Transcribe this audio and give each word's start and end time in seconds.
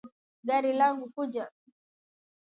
Gari 0.47 0.71
langu 0.79 1.07
kuja 1.15 1.45